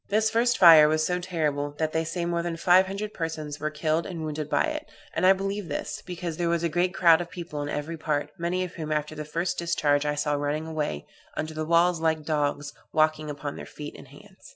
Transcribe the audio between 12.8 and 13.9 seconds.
walking upon their